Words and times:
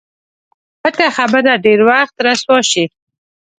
پټه 0.81 1.07
خبره 1.17 1.53
ډېر 1.65 1.79
وخت 1.89 2.15
رسوا 2.25 2.59
شي. 2.71 2.85